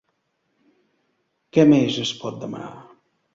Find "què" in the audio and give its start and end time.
1.59-1.67